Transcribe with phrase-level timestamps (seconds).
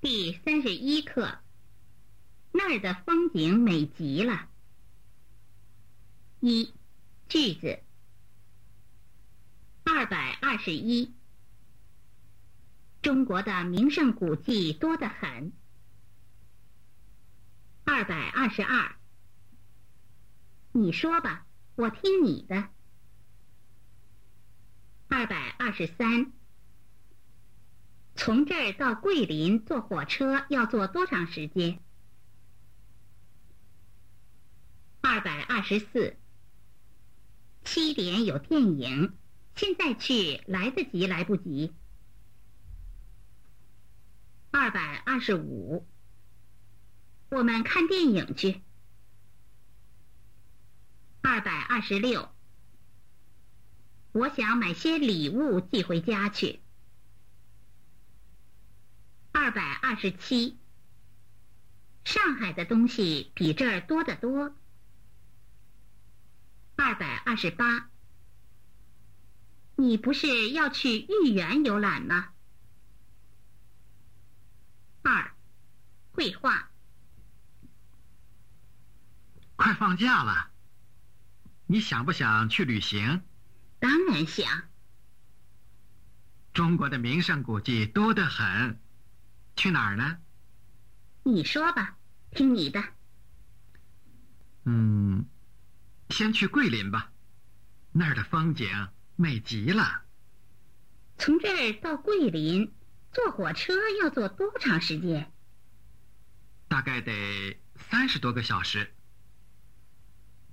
[0.00, 1.38] 第三十一课。
[2.52, 4.48] 那儿的风景美极了。
[6.40, 6.74] 一
[7.28, 7.80] 句子。
[9.84, 11.14] 二百二十一。
[13.00, 15.52] 中国的名胜古迹多得很。
[17.84, 18.96] 二百二十二。
[20.72, 22.68] 你说吧，我听你的。
[25.08, 26.32] 二百二十三。
[28.26, 31.78] 从这儿到桂林坐火车要坐多长时间？
[35.00, 36.16] 二百二十四。
[37.62, 39.16] 七点有电影，
[39.54, 41.72] 现在去来得及来不及？
[44.50, 45.86] 二百二十五。
[47.28, 48.60] 我们看电影去。
[51.22, 52.28] 二百二十六。
[54.10, 56.58] 我想买些礼物寄回家去。
[59.46, 60.58] 二百二十七。
[62.04, 64.56] 上海的东西比这儿多得多。
[66.74, 67.88] 二百二十八。
[69.76, 72.30] 你不是要去豫园游览吗？
[75.02, 75.30] 二，
[76.10, 76.68] 绘画。
[79.54, 80.50] 快放假了，
[81.66, 83.22] 你想不想去旅行？
[83.78, 84.64] 当然想。
[86.52, 88.80] 中国的名胜古迹多得很。
[89.56, 90.18] 去哪儿呢？
[91.24, 91.96] 你说吧，
[92.30, 92.84] 听你的。
[94.64, 95.26] 嗯，
[96.10, 97.10] 先去桂林吧，
[97.92, 98.68] 那儿的风景
[99.16, 100.02] 美极了。
[101.18, 102.74] 从这儿到桂林，
[103.12, 105.32] 坐火车要坐多长时间？
[106.68, 107.58] 大概得
[107.90, 108.92] 三十多个小时。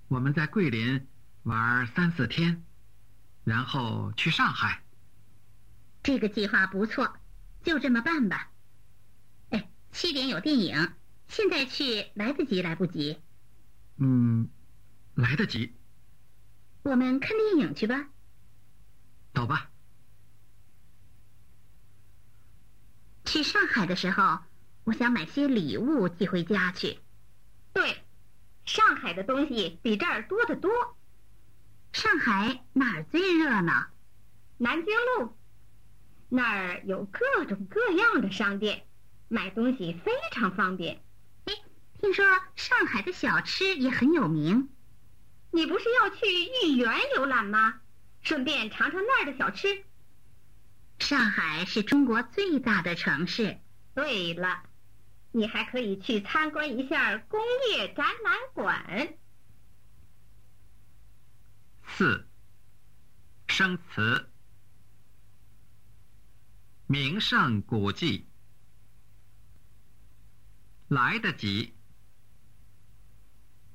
[0.08, 1.08] 我们在桂林
[1.44, 2.64] 玩三四天，
[3.44, 4.82] 然后去上海。
[6.02, 7.18] 这个计划不错，
[7.64, 8.50] 就这么办吧。
[9.94, 10.92] 七点有电影，
[11.28, 13.22] 现在去来得及来不及？
[13.98, 14.50] 嗯，
[15.14, 15.72] 来得及。
[16.82, 18.10] 我们看电影去吧。
[19.36, 19.70] 走吧。
[23.24, 24.40] 去上海的时候，
[24.84, 27.00] 我想买些礼物寄回家去。
[27.72, 28.04] 对，
[28.66, 30.72] 上海的东西比这儿多得多。
[31.94, 33.86] 上海哪儿最热闹？
[34.58, 35.38] 南京路，
[36.30, 38.88] 那儿有各种各样的商店。
[39.34, 41.02] 买东西非常方便。
[41.46, 41.54] 哎，
[42.00, 42.24] 听说
[42.56, 44.70] 上海的小吃也很有名。
[45.50, 46.28] 你不是要去
[46.68, 47.82] 豫园游览吗？
[48.22, 49.86] 顺便尝尝那儿的小吃。
[51.00, 53.58] 上海是中国最大的城市。
[53.96, 54.66] 对了，
[55.32, 59.16] 你还可以去参观一下工业展览馆。
[61.88, 62.28] 四，
[63.48, 64.30] 生词，
[66.86, 68.28] 名胜古迹。
[70.94, 71.74] 来得及，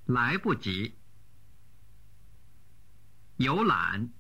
[0.07, 0.97] 来不及。
[3.39, 4.13] 游览，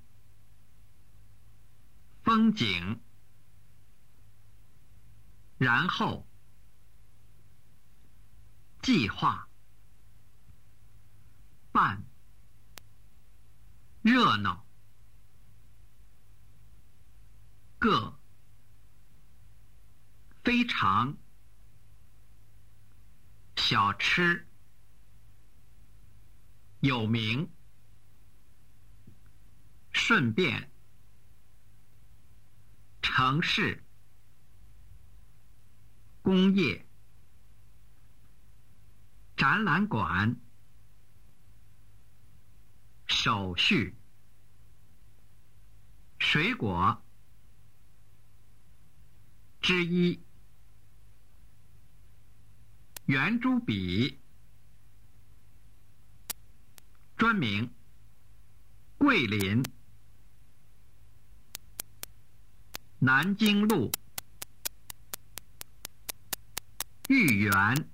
[2.25, 3.01] 风景，
[5.59, 6.27] 然后，
[8.83, 9.49] 计划，
[11.71, 12.03] 办，
[14.03, 14.67] 热闹，
[17.79, 18.19] 个，
[20.43, 21.17] 非常。
[23.71, 24.49] 小吃
[26.81, 27.53] 有名，
[29.93, 30.73] 顺便
[33.03, 33.85] 城市
[36.23, 36.89] 工业
[39.37, 40.41] 展览馆
[43.07, 43.95] 手续
[46.19, 47.05] 水果
[49.61, 50.27] 之一。
[53.09, 54.19] 圆珠笔，
[57.17, 57.71] 专名。
[58.99, 59.63] 桂林。
[62.99, 63.91] 南京路。
[67.09, 67.89] 豫园。